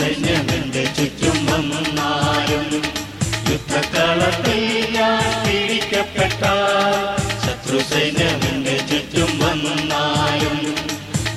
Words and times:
ശത്രുസൈന്യമെന്റെ 0.00 0.82
ചുറ്റും 0.96 1.38
വന്നാലും 1.46 2.66
യുദ്ധക്കളത്തിൽ 3.48 4.60
ഞാൻ 4.96 5.24
പീഡിക്കപ്പെട്ട 5.44 6.42
ശത്രുസൈന്യമെന്റെ 7.44 8.76
ചുറ്റും 8.90 9.32
വന്നാലും 9.40 10.56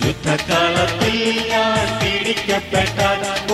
യുദ്ധക്കളത്തിൽ 0.05 1.17
ഞാൻ 1.51 1.73
പീഡിക്കപ്പെട്ട 2.01 2.99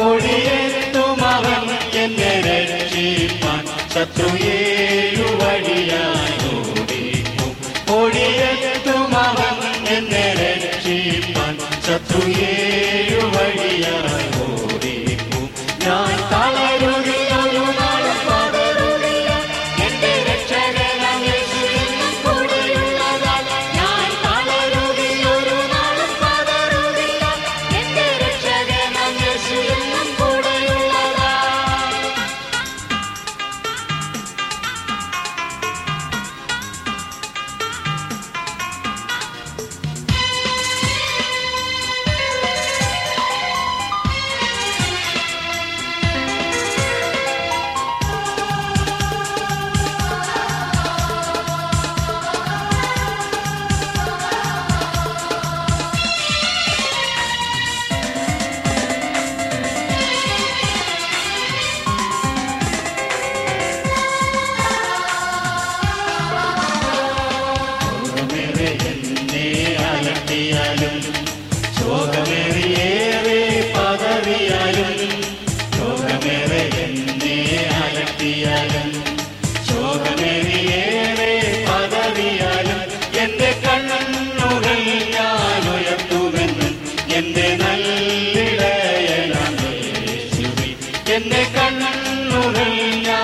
ഓടിയെത്തും 0.01 1.24
അവൻ 1.31 1.63
എന്നെ 2.03 2.34
രക്ഷിപ്പാൻ 2.47 3.63
ശത്രു 3.95 4.29
ഏഴു 4.53 5.29
വഴിയായി 5.41 6.35
ഓടിക്കും. 6.51 7.53
ഓടിയെത്തും 7.95 9.16
അവൻ 9.24 9.56
എന്നെ 9.95 10.25
രക്ഷിപ്പാൻ 10.44 11.53
ശത്രു 11.88 12.24
कण्णुभैयानुयतु 91.81 93.18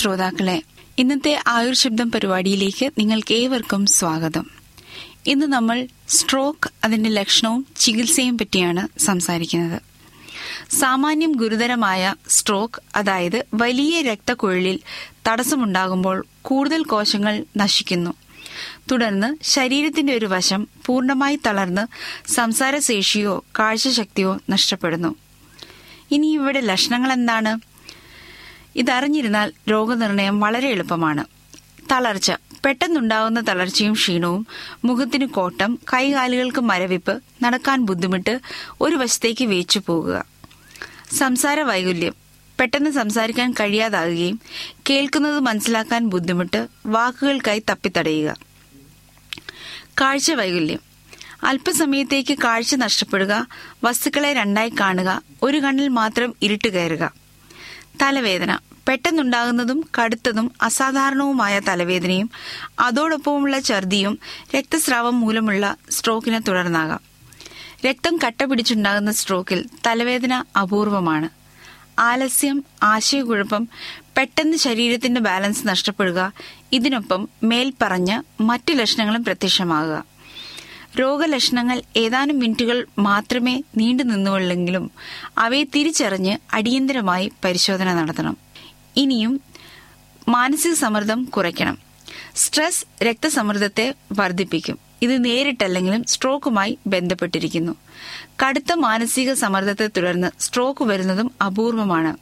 ശ്രോതാക്കളെ 0.00 0.62
ഇന്നത്തെ 0.98 1.42
ആയുർ 1.46 1.74
ശബ്ദം 1.74 2.10
പരിപാടിയിലേക്ക് 2.10 2.92
നിങ്ങൾക്ക് 2.98 3.34
ഏവർക്കും 3.34 3.86
സ്വാഗതം. 3.86 4.46
ഇന്ന് 5.26 5.46
നമ്മൾ 5.46 5.86
സ്ട്രോക്ക് 6.08 6.70
അതിന്റെ 6.84 7.10
ലക്ഷണവും 7.10 7.66
ചികിത്സയും 7.76 8.38
പറ്റിയാണ് 8.38 9.00
സംസാരിക്കുന്നത്. 9.00 9.82
സാമാന്യം 10.80 11.32
ഗുരുതരമായ 11.32 12.14
സ്ട്രോക്ക് 12.28 12.82
അതായത് 12.96 13.44
വലിയ 13.54 14.02
രക്തക്കുഴലിൽ 14.02 14.80
തടസ്സമുണ്ടാകുമ്പോൾ 15.28 16.26
കൂടുതൽ 16.42 16.82
കോശങ്ങൾ 16.84 17.44
നശിക്കുന്നു. 17.56 18.14
തുടർന്ന് 18.92 19.36
ശരീരത്തിന്റെ 19.42 20.14
ഒരു 20.14 20.26
വശം 20.26 20.68
പൂർണമായി 20.86 21.38
തളർന്ന് 21.46 21.86
സംസാരശേഷിയോ 22.32 23.44
കാഴ്ചശക്തിയോ 23.58 24.40
നഷ്ടപ്പെടുന്നു. 24.50 25.14
ഇനി 26.10 26.26
ഇവിടെ 26.26 26.60
ലക്ഷണങ്ങൾ 26.60 27.12
എന്താണ് 27.12 27.69
ഇതറിഞ്ഞിരുന്നാൽ 28.76 29.52
രോഗനിർണയം 29.70 30.40
വളരെ 30.40 30.68
എളുപ്പമാണ്. 30.68 31.24
തളർച്ച. 31.92 32.32
പെട്ടെന്നുണ്ടാകുന്ന 32.64 33.40
തളർച്ചയും 33.40 33.92
ക്ഷീണവും 33.92 34.46
മുഖത്തിന് 34.84 35.26
കോട്ടം 35.26 35.78
കൈകാലുകൾക്ക് 35.94 36.60
മരവിപ്പ് 36.60 37.22
നടക്കാൻ 37.42 37.82
ബുദ്ധിമുട്ട് 37.82 38.40
ഒരു 38.80 38.96
വശത്തേക്ക് 38.96 39.44
വേച്ചു 39.44 39.80
പോകുക. 39.86 40.24
സംസാര 41.18 41.60
വൈകല്യം. 41.60 42.14
പെട്ടെന്ന് 42.60 42.90
സംസാരിക്കാൻ 42.90 43.52
കഴിയാതാകുകയും 43.52 44.40
കേൾക്കുന്നത് 44.90 45.38
മനസ്സിലാക്കാൻ 45.38 46.06
ബുദ്ധിമുട്ട് 46.06 46.68
വാക്കുകൾക്കായി 46.86 47.62
തപ്പിത്തടയുക. 47.70 48.36
കാഴ്ച 50.00 50.32
വൈകല്യം. 50.32 50.80
അല്പസമയത്തേക്ക് 51.44 52.38
കാഴ്ച 52.44 52.74
നഷ്ടപ്പെടുക 52.74 53.46
വസ്തുക്കളെ 53.84 54.32
രണ്ടായി 54.32 54.72
കാണുക 54.80 55.22
ഒരു 55.42 55.58
കണ്ണിൽ 55.58 55.88
മാത്രം 55.88 56.34
ഇരുട്ട് 56.42 56.68
കയറുക. 56.68 57.19
തലവേദന. 58.02 58.58
പെട്ടെന്നുണ്ടാകുന്നതും 58.88 59.88
കടുത്തതും 59.98 60.52
അസാധാരണവുമായ 60.62 61.58
തലവേദനയും 61.58 62.30
അതോടൊപ്പമുള്ള 62.80 63.60
ഛർദിയും 63.60 64.18
രക്തസ്രാവം 64.56 65.20
മൂലമുള്ള 65.20 65.76
സ്ട്രോക്കിനെ 65.90 66.38
തുടർന്നാകാം. 66.38 67.00
രക്തം 67.86 68.18
കട്ട 68.26 68.44
പിടിച്ചുണ്ടാകുന്ന 68.44 69.12
സ്ട്രോക്കിൽ 69.12 69.64
തലവേദന 69.86 70.44
അപൂർവമാണ്. 70.60 71.28
ആലസ്യം 71.98 72.64
ആശയക്കുഴപ്പം 72.82 73.68
പെട്ടെന്ന് 74.16 74.56
ശരീരത്തിന്റെ 74.56 75.20
ബാലൻസ് 75.20 75.68
നഷ്ടപ്പെടുക 75.68 76.32
ഇതിനൊപ്പം 76.72 77.28
മേൽപ്പറഞ്ഞ 77.42 78.22
മറ്റു 78.40 78.72
ലക്ഷണങ്ങളും 78.72 79.24
പ്രത്യക്ഷമാകുക. 79.24 80.04
രോഗലക്ഷണങ്ങൾ 80.98 81.82
ഏതാനും 81.96 82.38
മിനിറ്റുകൾ 82.38 82.86
മാത്രമേ 82.98 83.62
നീണ്ടു 83.76 84.02
നിന്നുള്ളെങ്കിലും 84.02 84.90
അവയെ 85.38 85.64
തിരിച്ചറിഞ്ഞ് 85.64 86.38
അടിയന്തരമായി 86.52 87.32
പരിശോധന 87.44 87.94
നടത്തണം. 87.94 88.36
ഇനിയും 88.96 89.40
മാനസിക 90.28 90.72
സമ്മർദ്ദം 90.72 91.24
കുറയ്ക്കണം. 91.24 91.78
സ്ട്രെസ് 92.36 93.04
രക്തസമ്മർദ്ദത്തെ 93.04 93.94
വർദ്ധിപ്പിക്കും. 94.12 94.78
ഇത് 95.02 95.24
നേരിട്ടല്ലെങ്കിലും 95.24 96.04
സ്ട്രോക്കുമായി 96.04 96.78
ബന്ധപ്പെട്ടിരിക്കുന്നു. 96.86 97.72
കടുത്ത 98.42 98.72
മാനസിക 98.72 99.32
സമ്മർദ്ദത്തെ 99.32 99.90
തുടർന്ന് 99.96 100.42
സ്ട്രോക്ക് 100.42 100.84
വരുന്നതും 100.84 101.30
അപൂർവമാണ്. 101.46 102.16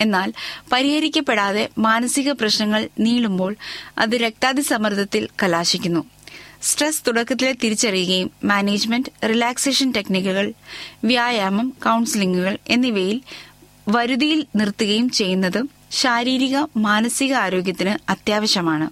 എന്നാൽ 0.00 0.32
പരിഹരിക്കപ്പെടാതെ 0.72 1.68
മാനസിക 1.78 2.32
പ്രശ്നങ്ങൾ 2.32 2.88
നീളുമ്പോൾ 3.00 3.56
അത് 3.98 4.16
രക്താതിസമ്മർദ്ദത്തിൽ 4.16 5.28
കലാശിക്കുന്നു. 5.42 6.04
സ്ട്രെസ് 6.62 7.02
തുടക്കത്തിലെ 7.06 7.52
തിരിച്ചറിയുകയും 7.52 8.30
മാനേജ്മെന്റ് 8.44 9.28
റിലാക്സേഷൻ 9.28 9.92
ടെക്നിക്കുകൾ 9.92 10.52
വ്യായാമം 11.04 11.68
കൗൺസിലിംഗുകൾ 11.84 12.58
എന്നിവയിൽ 12.68 13.22
വരുതിയിൽ 13.88 14.46
നിർത്തുകയും 14.56 15.10
ചെയ്യുന്നത് 15.10 15.62
ശാരീരിക 15.90 16.58
മാനസിക 16.76 17.34
ആരോഗ്യത്തിന് 17.34 18.10
അത്യാവശ്യമാണ്. 18.10 18.90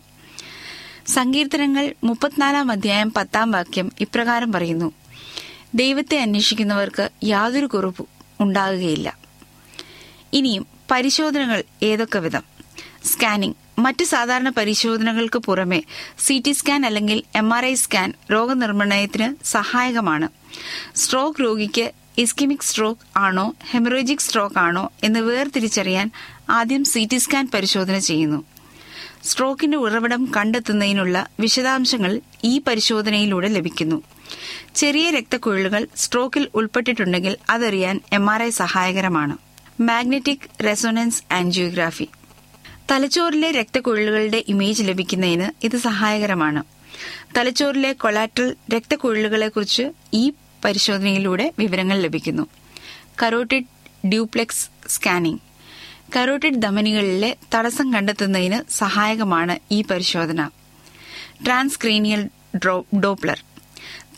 സങ്കീർത്തനങ്ങൾ 1.11 1.95
മുപ്പത്തിനാലാം 2.05 2.71
അധ്യായം 2.71 3.13
പത്താം 3.13 3.51
വാക്യം 3.51 3.93
ഇപ്രകാരം 4.01 4.53
പറയുന്നു. 4.53 4.93
ദൈവത്തെ 5.75 6.19
അന്വേഷിക്കുന്നവർക്ക് 6.19 7.11
യാതൊരു 7.25 7.67
കുറവും 7.67 8.09
ഉണ്ടാകുകയില്ല. 8.41 9.19
ഇനിയും 10.33 10.67
പരിശോധനകൾ 10.91 11.65
ഏതൊക്കെ 11.83 12.19
വിധം? 12.19 12.43
സ്കാനിംഗ് 13.05 13.57
മറ്റ് 13.81 14.05
സാധാരണ 14.05 14.49
പരിശോധനകൾക്ക് 14.49 15.39
പുറമെ 15.39 15.83
സി 16.19 16.43
ടി 16.47 16.53
സ്കാൻ 16.53 16.87
അല്ലെങ്കിൽ 16.87 17.23
എം 17.35 17.55
ആർ 17.55 17.65
ഐ 17.65 17.75
സ്കാൻ 17.75 18.13
രോഗനിർണയത്തിന് 18.33 19.35
സഹായകമാണ്. 19.45 20.29
സ്ട്രോക്ക് 20.97 21.41
രോഗിക്ക് 21.41 21.93
ഇസ്കിമിക് 22.19 22.61
സ്ട്രോക്ക് 22.61 23.19
ആണോ 23.19 23.55
ഹെമറോജിക് 23.71 24.19
സ്ട്രോക്ക് 24.19 24.59
ആണോ 24.59 24.93
എന്ന് 25.05 25.21
വേർതിരിച്ചറിയാൻ 25.21 26.11
ആദ്യം 26.51 26.85
സി 26.85 27.09
ടി 27.13 27.17
സ്കാൻ 27.17 27.49
പരിശോധന 27.55 27.99
ചെയ്യുന്നു. 27.99 28.45
സ്ട്രോക്കിന്റെ 29.25 29.77
ഉറവിടം 29.77 30.33
കണ്ടെത്തുന്നതിനുള്ള 30.37 31.29
വിശദാംശങ്ങൾ 31.41 32.21
ഈ 32.45 32.59
പരിശോധനയിലൂടെ 32.59 33.49
ലഭിക്കുന്നു. 33.49 34.03
ചെറിയ 34.75 35.11
രക്തക്കുഴലുകൾ 35.11 35.87
സ്ട്രോക്കിൽ 35.97 36.49
ഉൾപ്പെട്ടിട്ടുണ്ടെങ്കിൽ 36.55 37.37
അതറിയാൻ 37.51 38.01
എം 38.13 38.31
ആർ 38.31 38.43
ഐ 38.43 38.51
സഹായകരമാണ്. 38.51 39.37
മാഗ്നറ്റിക് 39.81 40.65
റെസൊണൻസ് 40.65 41.23
ആൻജിയോഗ്രാഫി 41.33 42.09
തലച്ചോറിലെ 42.91 43.51
രക്തക്കുഴലുകളുടെ 43.51 44.45
ഇമേജ് 44.49 44.83
ലഭിക്കുന്നതിന് 44.83 45.67
ഇത് 45.67 45.77
സഹായകരമാണ്. 45.77 46.63
തലച്ചോറിലെ 47.37 47.93
കൊളാട്രൽ 47.93 48.57
രക്തക്കുഴലുകളെക്കുറിച്ച് 48.75 49.83
ഈ 50.15 50.33
പരിശോധനയിലൂടെ 50.65 51.53
വിവരങ്ങൾ 51.59 51.99
ലഭിക്കുന്നു. 51.99 52.47
കരോട്ടിഡ് 53.23 53.65
ഡ്യൂപ്ലെക്സ് 54.09 54.89
സ്കാനിംഗ് 54.89 55.41
കരോട്ടിഡ് 56.17 56.63
ധമനികളിലെ 56.63 57.37
തടസ്സം 57.55 57.93
കണ്ടെത്തുന്നതിന് 57.93 58.73
സഹായകമാണ് 58.73 59.59
ഈ 59.71 59.83
പരിശോധന. 59.83 60.51
ട്രാൻസ്ക്രീനിയൽ 61.45 62.29
ഡോപ്ലർ. 63.01 63.45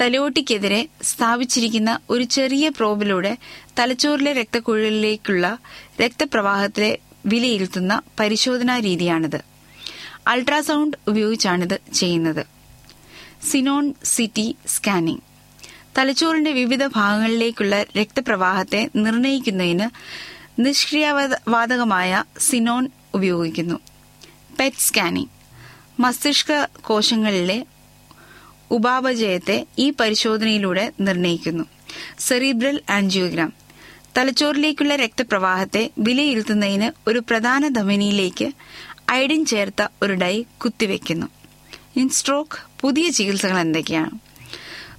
തലയോട്ടിക്കെതിരെ 0.01 0.89
സ്ഥാപിച്ചിരിക്കുന്ന 1.03 1.99
ഒരു 2.11 2.25
ചെറിയ 2.25 2.69
പ്രോബിലൂടെ 2.69 3.37
തലച്ചോറിലെ 3.79 4.33
രക്തക്കുഴലിലേക്കുള്ള 4.33 5.59
രക്തപ്രവാഹത്തിലെ 6.01 6.99
വിലയിരുത്തുന്ന 7.27 8.03
പരിശോധനാ 8.21 8.79
രീതിയാണിത്. 8.79 9.41
അൾട്രാസൗണ്ട് 10.27 10.97
ഉപയോഗിച്ചാണിത് 11.09 11.95
ചെയ്യുന്നത്. 11.95 12.47
Xenon 13.51 13.95
C T 14.05 14.57
scanning. 14.67 15.21
തലച്ചോറിന്റെ 15.99 16.53
വിവിധ 16.53 16.87
ഭാഗങ്ങളിലേക്കുള്ള 16.87 17.83
രക്തപ്രവാഹത്തെ 17.83 18.91
നിർണയിക്കുന്നതിന് 18.97 19.89
നിഷ്ക്രിയവാതകമായ 20.59 22.25
സിനോൺ 22.39 22.89
ഉപയോഗിക്കുന്നു. 23.15 23.81
PET 24.61 24.77
scanning. 24.77 25.29
മസ്തിഷ്ക 26.01 26.65
കോശങ്ങളിലെ 26.65 27.67
ഉപാപചയത്തെ 28.71 29.67
ഈ 29.79 29.93
പരിശോധനയിലൂടെ 30.01 30.93
നിർണയിക്കുന്നു. 31.01 31.65
Cerebral 32.19 32.81
angiogram. 32.91 33.62
തലച്ചോറിലേക്കുള്ള 34.19 34.97
രക്തപ്രവാഹത്തെ 34.97 35.91
വിലയിരുത്തുന്നതിന് 35.99 37.09
ഒരു 37.09 37.19
പ്രധാന 37.19 37.69
ധമനിയിലേക്ക് 37.69 38.53
ഐഡിൻ 39.11 39.47
ചേർത്ത 39.47 39.89
ഒരു 40.03 40.13
ഡൈ 40.13 40.43
കുത്തിവെക്കുന്നു. 40.43 41.27
ഇൻ 41.97 42.09
സ്ട്രോക്ക് 42.09 42.59
പുതിയ 42.81 43.09
ചികിത്സകൾ 43.09 43.59
എന്തൊക്കെയാണ്? 43.59 44.11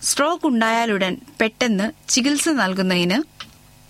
സ്ട്രോക്ക് 0.01 0.47
ഉണ്ടായാലുടൻ 0.47 1.17
പെട്ടെന്ന് 1.41 1.91
ചികിത്സ 2.07 2.49
നൽകുന്നതിന് 2.49 3.23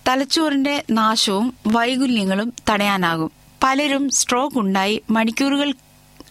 തലച്ചോറിന്റെ 0.07 0.83
നാശവും 0.89 1.57
വൈകുല്യങ്ങളും 1.67 2.53
തടയാനാകും. 2.69 3.31
പലരും 3.63 4.09
സ്ട്രോക്ക് 4.09 4.57
ഉണ്ടായി 4.57 5.03
മണിക്കൂറുകൾ 5.09 5.73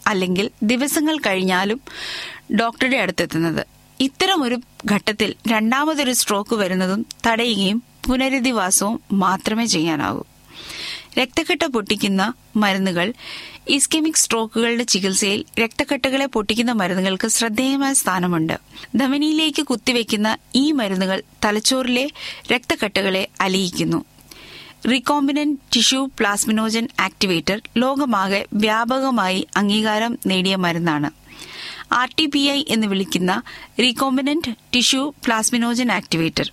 അല്ലെങ്കിൽ 0.07 0.51
ദിവസങ്ങൾ 0.63 1.19
കഴിഞ്ഞാലും 1.19 1.81
ഡോക്ടറുടെ 2.61 2.97
അടുത്തെത്തുന്നത്. 2.97 3.67
ഇത്തരമൊരു 4.01 4.61
ഘട്ടത്തിൽ 4.91 5.35
രണ്ടാമതൊരു 5.49 6.13
സ്ട്രോക്ക് 6.13 6.57
വരുന്നതും 6.57 7.07
തടയുകയും 7.27 7.92
പുനരധിവാസവും 8.09 9.01
മാത്രമേ 9.13 9.65
ചെയ്യാനാകൂ. 9.65 10.23
രക്തക്കെട്ട് 11.19 11.65
പൊട്ടിക്കുന്ന 11.65 12.33
മരുന്നുകൾ 12.57 13.13
ഇസ്കെമിക് 13.69 14.15
സ്ട്രോക്കുകളുടെ 14.15 14.85
ചികിത്സയിൽ 14.85 15.45
രക്തക്കെട്ടുകളെ 15.61 16.27
പൊട്ടിക്കുന്ന 16.27 16.73
മരുന്നുകൾക്ക് 16.73 17.29
ശ്രദ്ധേയമായ 17.29 17.93
സ്ഥാനമുണ്ട്. 17.93 18.59
ധമനിയിലേക്ക് 18.97 19.63
കുത്തിവെക്കുന്ന 19.63 20.39
ഈ 20.55 20.73
മരുന്നുകൾ 20.73 21.23
തലച്ചോറിലെ 21.45 22.11
രക്തക്കെട്ടുകളെ 22.53 23.29
അലിയിക്കുന്നു. 23.41 24.05
റീകോമ്പിനന്റ് 24.91 25.59
ടിഷ്യൂ 25.73 26.07
പ്ലാസ്മിനോജൻ 26.07 26.89
ആക്ടിവേറ്റർ 27.01 27.63
ലോകമാകെ 27.77 28.47
വ്യാപകമായി 28.53 29.47
അംഗീകാരം 29.57 30.19
നേടിയ 30.27 30.57
മരുന്നാണ്. 30.57 31.22
ആർ 31.93 32.09
ടി 32.19 32.27
പി 32.27 32.39
ഐ 32.39 32.65
എന്ന് 32.69 32.87
വിളിക്കുന്ന 32.87 33.43
recombinant 33.81 34.55
tissue 34.75 35.15
plasminogen 35.25 35.93
activator 35.93 36.53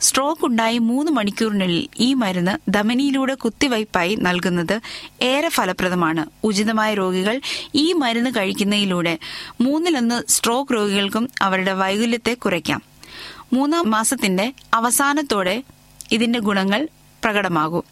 stroke 0.00 0.46
ഉണ്ടായി 0.46 0.78
മൂന്ന് 0.78 1.12
മണിക്കൂറിനുള്ളിൽ 1.12 1.88
ഈ 1.98 2.14
മരുന്ന് 2.14 2.72
ധമനിയിലൂടെ 2.72 3.34
കുത്തിവയ്പായി 3.34 4.14
നൽകുന്നത് 4.14 4.80
ഏറെ 5.22 5.48
ഫലപ്രദമാണ്. 5.48 6.26
ഉചിതമായ 6.44 6.94
രോഗികൾ 6.94 7.40
ഈ 7.74 7.92
മരുന്ന് 7.92 8.30
കഴിക്കുന്നതിലൂടെ 8.30 9.18
മൂന്നിലൊന്ന് 9.60 10.30
സ്ട്രോക്ക് 10.30 10.72
രോഗികൾക്കും 10.72 11.28
അവരുടെ 11.42 11.72
വൈകല്യത്തെ 11.72 12.34
കുറയ്ക്കാം. 12.34 12.82
മൂന്നാം 13.52 13.90
മാസത്തിന്റെ 13.90 14.52
അവസാനത്തോടെ 14.74 15.62
ഇതിന്റെ 16.12 16.38
ഗുണങ്ങൾ 16.38 16.88
പ്രകടമാകൂ. 17.26 17.82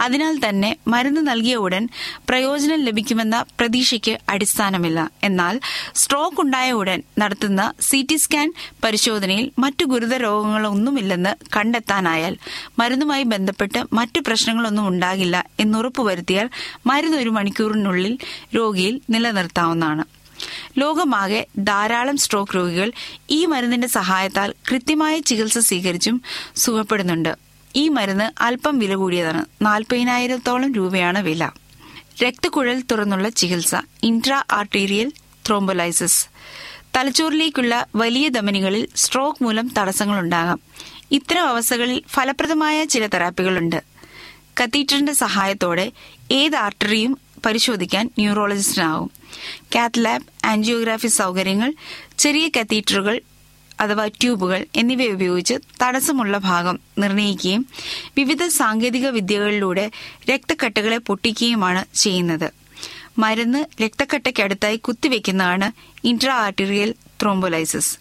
അതിനാൽ 0.00 0.48
തന്നെ 0.48 0.76
മരുന്ന് 0.86 1.20
നൽകിയ 1.28 1.54
ഉടൻ 1.54 1.88
പ്രയോജനം 2.28 2.80
ലഭിക്കുമെന്ന 2.84 3.44
പ്രതീക്ഷയ്ക്ക് 3.60 4.18
അടിസ്ഥാനമില്ല. 4.28 5.10
എന്നാൽ 5.22 5.60
സ്ട്രോക്ക് 5.94 6.40
ഉണ്ടായ 6.40 6.72
ഉടൻ 6.72 7.02
നടത്തുന്ന 7.18 7.72
സി 7.80 8.06
ടി 8.10 8.16
സ്കാൻ 8.16 8.48
പരിശോധനയിൽ 8.84 9.50
മറ്റു 9.58 9.84
ഗുരുതര 9.84 10.22
രോഗങ്ങളൊന്നുമില്ലെന്ന് 10.22 11.32
കണ്ടെത്താനായാൽ 11.56 12.36
മരുന്നുമായി 12.78 13.22
ബന്ധപ്പെട്ട് 13.22 13.80
മറ്റു 13.92 14.20
പ്രശ്നങ്ങളൊന്നും 14.26 14.88
ഉണ്ടാകില്ല 14.88 15.36
എന്നുറപ്പുവരുത്തിയാൽ 15.60 16.48
മരുന്ന് 16.86 17.16
ഒരു 17.16 17.28
മണിക്കൂറിനുള്ളിൽ 17.28 18.18
രോഗിയിൽ 18.56 19.00
നിലനിർത്താവുന്നതാണ്. 19.10 20.04
ലോകമാകെ 20.78 21.46
ധാരാളം 21.58 22.16
സ്ട്രോക്ക് 22.16 22.56
രോഗികൾ 22.56 22.92
ഈ 23.30 23.46
മരുന്നിന്റെ 23.46 23.88
സഹായത്താൽ 23.88 24.54
കൃത്യമായ 24.70 25.18
ചികിത്സ 25.18 25.58
സ്വീകരിച്ചും 25.58 26.22
സുഖപ്പെടുന്നുണ്ട്. 26.56 27.47
ഈ 27.78 27.88
മരുന്ന് 27.88 28.42
അല്പം 28.42 28.78
വില 28.78 28.94
കൂടിയതാണ്. 28.94 29.44
നാൽപ്പതിനായിരത്തോളം 29.62 30.74
രൂപയാണ് 30.74 31.18
വില. 31.22 31.50
രക്തക്കുഴൽ 32.22 32.82
തുറന്നുള്ള 32.90 33.28
ചികിത്സ 33.28 33.74
ഇൻട്രാ 34.02 34.44
ആർട്ടീരിയൽ 34.52 35.12
ത്രോംബോലൈസിസ് 35.46 36.26
തലച്ചോറിലേക്കുള്ള 36.96 37.86
വലിയ 37.96 38.28
ധമനികളിൽ 38.28 38.88
സ്ട്രോക്ക് 38.96 39.44
മൂലം 39.44 39.70
തടസ്സങ്ങളുണ്ടാകാം. 39.78 40.60
ഇത്തരം 41.10 41.48
അവസ്ഥകളിൽ 41.48 42.02
ഫലപ്രദമായ 42.08 42.84
ചില 42.84 43.06
തെറാപ്പികളുണ്ട്. 43.06 43.82
കത്തീറ്ററിന്റെ 44.62 45.12
സഹായത്തോടെ 45.12 45.92
ഏത് 46.30 46.56
ആർട്ടറിയും 46.56 47.18
പരിശോധിക്കാൻ 47.46 48.10
ന്യൂറോളജിസ്റ്റിനാവും 48.18 49.10
കാത്ത് 49.74 50.04
ലാബ് 50.04 50.46
ആൻജിയോഗ്രാഫി 50.46 51.08
സൗകര്യങ്ങൾ 51.08 51.72
ചെറിയ 52.18 52.48
കത്തീറ്ററുകൾ 52.48 53.20
അഥവാ 53.80 54.06
ട്യൂബുകൾ 54.06 54.66
എന്നിവ 54.76 55.02
ഉപയോഗിച്ച് 55.02 55.54
തടസ്സമുള്ള 55.82 56.38
ഭാഗം 56.38 56.80
നിർണയിക്കുകയും 56.98 57.66
വിവിധ 58.16 58.46
സാങ്കേതിക 58.46 59.08
വിദ്യകളിലൂടെ 59.08 59.90
രക്തക്കട്ടകളെ 60.30 60.96
പൊട്ടിക്കുകയുമാണ് 60.96 61.96
ചെയ്യുന്നത്. 61.96 62.52
മരുന്ന് 63.18 63.82
രക്തക്കട്ടയ്ക്കടുത്തായി 63.82 64.76
കുത്തിവെക്കുന്നതാണ് 64.76 65.72
ഇൻട്രാ 66.04 66.34
ആർട്ടീരിയൽ 66.34 66.94
ത്രോംബോലൈസിസ് 67.22 67.98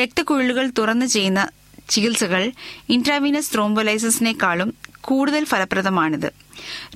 രക്തക്കുഴലുകൾ 0.00 0.70
തുറന്നു 0.78 1.06
ചെയ്യുന്ന 1.06 1.48
ചികിത്സകൾ 1.90 2.52
ഇൻട്രാവീനസ് 2.88 3.54
ത്രോംബോലൈസിസിനേക്കാളും 3.54 4.74
കൂടുതൽ 5.02 5.44
ഫലപ്രദമാണിത്. 5.44 6.32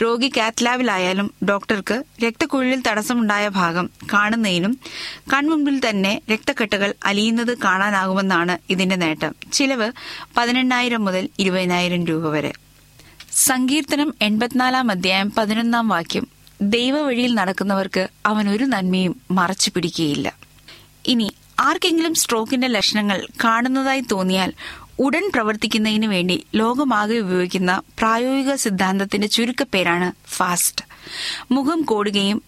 രോഗി 0.02 0.32
കാത്ലാബിലായാലും 0.36 1.34
ഡോക്ടർക്ക് 1.48 2.04
രക്തക്കുഴലിൽ 2.24 2.82
തടസ്സമുണ്ടായ 2.88 3.48
ഭാഗം 3.48 3.90
കാണുന്നതിനും 4.12 4.78
കൺമുമ്പിൽ 5.32 5.90
തന്നെ 5.90 6.22
രക്തക്കെട്ടുകൾ 6.32 6.94
അലിയുന്നത് 7.04 7.58
കാണാനാകുമെന്നാണ് 7.58 8.58
ഇതിന്റെ 8.70 8.96
നേട്ടം. 8.96 9.34
ചിലവ് 9.52 9.92
പതിനെണ്ണായിരം 10.36 11.04
മുതൽ 11.04 11.28
ഇരുപതിനായിരം 11.38 12.06
രൂപ 12.06 12.28
വരെ. 12.28 12.52
സങ്കീർത്തനം 13.32 14.14
എൺപത്തിനാലാം 14.22 14.90
അധ്യായം 14.90 15.30
പതിനൊന്നാം 15.30 15.88
വാക്യം. 15.88 16.26
ദൈവവഴിയിൽ 16.62 17.34
നടക്കുന്നവർക്ക് 17.34 18.08
അവൻ 18.26 18.50
ഒരു 18.50 18.64
നന്മയും 18.64 19.20
മറച്ചു 19.30 19.70
പിടിക്കുകയില്ല. 19.74 20.34
ഇനി 21.06 21.34
ആർക്കെങ്കിലും 21.60 22.14
സ്ട്രോക്കിന്റെ 22.14 22.68
ലക്ഷണങ്ങൾ 22.68 23.26
കാണുന്നതായി 23.44 24.00
തോന്നിയാൽ 24.00 24.52
ഉടൻ 25.00 25.30
പ്രവർത്തിക്കുന്നതിന് 25.34 26.06
വേണ്ടി 26.06 26.46
ലോകമാകെ 26.54 27.18
ഉപയോഗിക്കുന്ന 27.18 27.82
പ്രായോഗിക 27.98 28.54
സിദ്ധാന്തത്തിന്റെ 28.54 29.26
ചുരുക്കപ്പേരാണ് 29.26 30.12
ഫാസ്റ്റ്. 30.26 30.84
മുഖം 31.52 31.82
കോടുകയും 31.82 32.42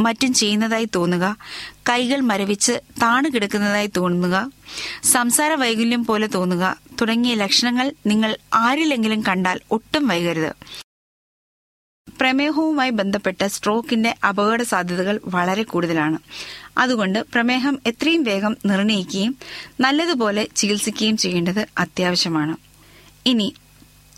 മറ്റും 0.00 0.34
ചെയ്യുന്നതായി 0.34 0.88
തോന്നുക 0.96 1.36
കൈകൾ 1.88 2.20
മരവിച്ച് 2.20 2.80
താണു 3.02 3.28
കിടക്കുന്നതായി 3.28 3.90
തോന്നുക 3.96 4.50
സംസാര 5.04 5.54
വൈകല്യം 5.54 6.04
പോലെ 6.04 6.26
തോന്നുക 6.26 6.76
തുടങ്ങിയ 7.00 7.34
ലക്ഷണങ്ങൾ 7.34 7.92
നിങ്ങൾ 8.06 8.36
ആരിലെങ്കിലും 8.54 9.22
കണ്ടാൽ 9.22 9.60
ഒട്ടും 9.70 10.08
വൈകരുത്. 10.08 10.52
പ്രമേഹവുമായി 12.20 12.90
ബന്ധപ്പെട്ട 12.90 13.46
സ്ട്രോക്കിന്റെ 13.46 14.14
അപകട 14.28 14.62
സാധ്യതകൾ 14.62 15.20
വളരെ 15.24 15.62
കൂടുതലാണ്. 15.62 16.18
അതുകൊണ്ട് 16.78 17.24
പ്രമേഹം 17.32 17.78
എത്രയും 17.86 18.22
വേഗം 18.22 18.56
നിർണയിക്കുകയും 18.66 19.36
നല്ലതുപോലെ 19.80 20.48
ചികിത്സിക്കുകയും 20.56 21.16
ചെയ്യേണ്ടത് 21.16 21.66
അത്യാവശ്യമാണ്. 21.78 22.56
ഇനി 23.26 23.54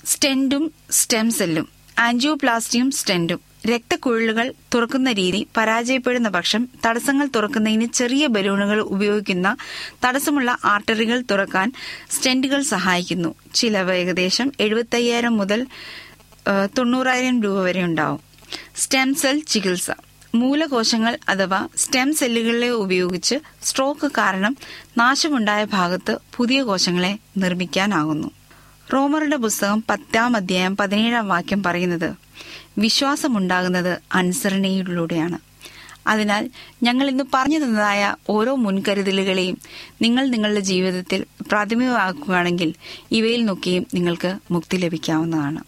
സ്റ്റെന്റും 0.05 0.73
സ്റ്റെം 0.91 1.31
സെല്ലും 1.31 1.69
ആൻജിയോപ്ലാസ്റ്റിയും 1.99 2.91
സ്റ്റെന്റും 2.91 3.41
രക്തക്കുഴലുകൾ 3.67 4.53
തുറക്കുന്ന 4.75 5.13
രീതി 5.13 5.47
പരാജയപ്പെടുന്ന 5.57 6.29
പക്ഷം 6.29 6.69
തടസ്സങ്ങൾ 6.87 7.29
തുറക്കുന്നതിന് 7.37 7.93
ചെറിയ 7.93 8.27
ബലൂണുകൾ 8.27 8.81
ഉപയോഗിക്കുന്ന 8.81 9.57
തടസ്സമുള്ള 10.05 10.59
ആർട്ടറികൾ 10.65 11.25
തുറക്കാൻ 11.31 11.73
സ്റ്റെന്റുകൾ 12.11 12.63
സഹായിക്കുന്നു. 12.63 13.35
ചിലവ് 13.55 13.93
ഏകദേശം 13.93 14.53
എഴുപത്തയ്യായിരം 14.61 15.37
മുതൽ 15.37 15.67
തൊണ്ണൂറായിരം 16.79 17.43
രൂപ 17.43 17.61
വരെ 17.61 17.85
ഉണ്ടാവും. 17.85 18.21
സ്റ്റെം 18.77 19.15
സെൽ 19.15 19.41
ചികിത്സ. 19.41 19.91
മൂലകോശങ്ങൾ 20.35 21.19
അഥവാ 21.29 21.69
സ്റ്റെം 21.77 22.15
സെല്ലുകളെ 22.15 22.69
ഉപയോഗിച്ച് 22.69 23.37
സ്ട്രോക്ക് 23.63 24.11
കാരണം 24.19 24.57
നാശമുണ്ടായ 24.99 25.65
ഭാഗത്ത് 25.65 26.19
പുതിയ 26.37 26.63
കോശങ്ങളെ 26.63 27.19
നിർമ്മിക്കാനാകുന്നു. 27.37 28.31
റോമറുടെ 28.93 29.37
പുസ്തകം 29.37 29.85
പത്താം 29.91 30.37
അധ്യായം 30.37 30.77
പതിനേഴാം 30.77 31.29
വാക്യം 31.29 31.63
പറയുന്നത് 31.63 32.15
വിശ്വാസമുണ്ടാകുന്നത് 32.79 33.99
അനുസരണയിലൂടെയാണ്. 34.15 35.39
അതിനാൽ 36.07 36.51
ഞങ്ങൾ 36.83 37.11
ഇന്ന് 37.11 37.25
പറഞ്ഞു 37.35 37.59
തന്നതായ 37.59 38.17
ഓരോ 38.31 38.55
മുൻകരുതലുകളെയും 38.55 39.59
നിങ്ങൾ 40.03 40.29
നിങ്ങളുടെ 40.29 40.61
ജീവിതത്തിൽ 40.61 41.25
പ്രാഥമികമാക്കുകയാണെങ്കിൽ 41.49 42.75
ഇവയിൽ 43.13 43.45
നോക്കിയും 43.45 43.87
നിങ്ങൾക്ക് 43.95 44.39
മുക്തി 44.51 44.77
ലഭിക്കാവുന്നതാണ്. 44.77 45.68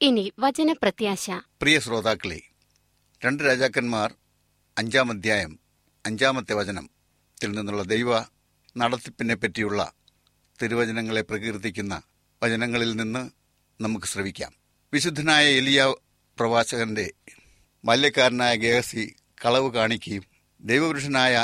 ഇനി 0.00 0.32
വചനപ്രത്യാശ. 0.38 1.30
പ്രിയ 1.62 1.80
ശ്രോതാക്കളെ 1.80 2.40
രണ്ട് 3.22 3.44
രാജാക്കന്മാർ 3.44 4.14
അഞ്ചാം 4.78 5.10
അധ്യായം 5.10 5.52
അഞ്ചാമത്തെ 6.04 6.54
വചനത്തിൽ 6.54 7.50
നിന്നുള്ള 7.50 7.82
ദൈവ 7.82 8.10
നടത്തിപ്പിനെ 8.76 9.34
പറ്റിയുള്ള 9.34 9.92
തിരുവചനങ്ങളെ 10.62 11.20
പ്രകീർത്തിക്കുന്ന 11.20 12.02
വചനങ്ങളിൽ 12.42 12.96
നിന്ന് 12.96 13.30
നമുക്ക് 13.80 14.06
ശ്രവിക്കാം. 14.06 14.52
വിശുദ്ധനായ 14.92 15.44
എലിയ 15.56 15.80
പ്രവാചകന്റെ 16.38 17.12
ബാല്യക്കാരനായ 17.84 18.54
ഗേഹസി 18.56 19.04
കളവ് 19.44 19.74
കാണിക്കുകയും 19.74 20.24
ദൈവപുരുഷനായ 20.60 21.34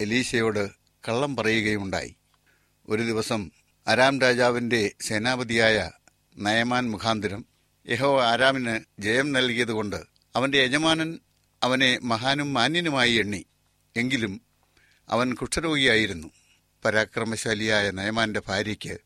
എലീശയോട് 0.00 0.64
കള്ളം 1.08 1.36
പറയുകയുണ്ടായി 1.36 2.16
ഒരു 2.88 3.02
ദിവസം 3.02 3.50
അരാം 3.86 4.20
രാജാവിന്റെ 4.20 4.92
സേനാപതിയായ 5.00 5.90
നയമാൻ 6.36 6.90
മുഖാന്തരം 6.90 7.42
യഹോ 7.88 8.22
ആരാമിന് 8.22 9.02
ജയം 9.02 9.32
നൽകിയതുകൊണ്ട് 9.32 10.00
അവന്റെ 10.36 10.58
യജമാനൻ 10.58 11.18
അവനെ 11.62 11.98
മഹാനും 12.02 12.52
മാന്യനുമായി 12.54 13.14
എണ്ണി. 13.14 13.44
എങ്കിലും 13.96 14.40
അവൻ 15.08 15.34
കുഷ്ഠരോഗിയായിരുന്നു. 15.34 16.28
പരാക്രമശാലിയായ 16.84 17.90
നയമാന്റെ 17.90 18.42
ഭാര്യയ്ക്ക് 18.48 19.00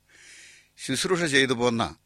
ശുശ്രൂഷ 0.78 1.22
ചെയ്തു 1.22 1.52
പോന്ന 1.52 1.96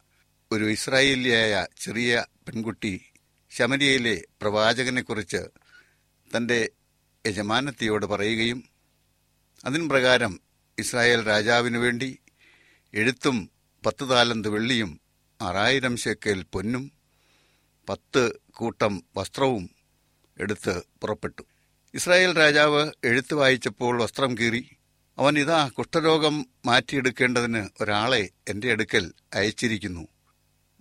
ഒരു 0.51 0.65
ഇസ്രായേലിയായ 0.65 1.67
ചെറിയ 1.81 2.25
പെൺകുട്ടി 2.47 3.05
ശമരിയയിലെ 3.51 4.23
പ്രവാചകനെക്കുറിച്ച് 4.41 5.41
തന്റെ 6.31 6.69
യജമാനത്തിയോട് 7.27 8.05
പറയുകയും 8.05 8.59
അതിൻ 9.65 9.89
പ്രകാരം 9.89 10.39
ഇസ്രായേൽ 10.79 11.27
രാജാവിനു 11.27 11.79
വേണ്ടി 11.79 12.19
എഴുത്തും 12.93 13.51
പത്ത് 13.85 14.09
താലന്ത് 14.09 14.49
വെള്ളിയും 14.49 15.01
ആറായിരം 15.41 15.97
ശേക്കേൽ 15.97 16.43
പൊന്നും 16.43 16.91
പത്ത് 17.89 18.39
കൂട്ടം 18.51 19.03
വസ്ത്രവും 19.17 19.69
എടുത്ത് 20.39 20.81
പുറപ്പെട്ടു. 21.01 21.43
ഇസ്രായേൽ 21.93 22.37
രാജാവ് 22.37 22.91
എഴുത്ത് 23.03 23.33
വായിച്ചപ്പോൾ 23.33 24.03
വസ്ത്രം 24.03 24.37
കീറി. 24.37 24.69
അവൻ 25.17 25.39
ഇതാ 25.39 25.67
കുഷ്ഠരോഗം 25.67 26.45
മാറ്റിയെടുക്കേണ്ടതിന് 26.65 27.69
ഒരാളെ 27.81 28.29
എന്റെ 28.49 28.71
അടുക്കൽ 28.71 29.13
അയച്ചിരിക്കുന്നു. 29.33 30.07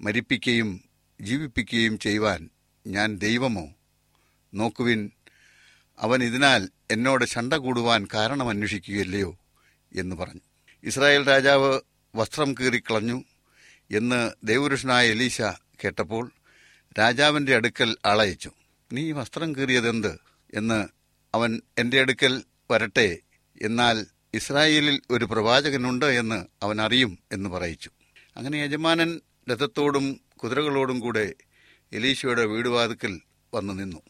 മരിപ്പിക്കുകയും 0.00 0.84
ജീവിപ്പിക്കുകയും 1.20 1.98
ചെയ്യുവാൻ 1.98 2.50
ഞാൻ 2.86 3.18
ദൈവമോ? 3.18 3.74
നോക്കുവിൻ 4.54 5.10
അവൻ 5.98 6.22
ഇതിനാൽ 6.22 6.68
എന്നോട് 6.90 7.24
ശണ്ട 7.24 7.54
കൂടുവാൻ 7.54 8.08
കാരണം 8.14 8.48
അന്വേഷിക്കുകയല്ലയോ 8.48 9.38
എന്ന് 9.96 10.16
പറഞ്ഞു. 10.16 10.40
ഇസ്രായേൽ 10.84 11.28
രാജാവ് 11.28 11.80
വസ്ത്രം 12.14 12.54
കീറിക്കളഞ്ഞു 12.60 13.24
എന്ന് 13.90 14.30
ദേവപുരുഷനായ 14.44 15.10
എലീശ 15.10 15.40
കേട്ടപ്പോൾ 15.84 16.30
രാജാവിന്റെ 16.98 17.56
അടുക്കൽ 17.56 17.96
ആളയച്ചു. 18.06 18.50
നീ 18.92 19.12
വസ്ത്രം 19.12 19.56
കീറിയതെന്ത്? 19.56 20.18
എന്ന് 20.54 20.88
അവൻ 21.34 21.60
എന്റെ 21.78 22.00
അടുക്കൽ 22.00 22.42
വരട്ടെ 22.70 23.18
എന്നാൽ 23.62 24.06
ഇസ്രായേലിൽ 24.34 25.00
ഒരു 25.10 25.24
പ്രവാചകനുണ്ട് 25.24 26.04
എന്ന് 26.04 26.46
അവൻ 26.62 26.80
അറിയും 26.80 27.18
എന്ന് 27.32 27.50
പറയിച്ചു. 27.50 27.90
അങ്ങനെ 28.36 28.56
യജമാനൻ 28.56 29.20
രഥത്തോടും 29.50 30.20
കുതിരകളോടും 30.36 31.00
കൂടെ 31.00 31.34
എലീശയുടെ 31.92 32.44
വീടുവാതുക്കൽ 32.44 33.20
വന്നു 33.54 33.72
നിന്നു. 33.72 34.02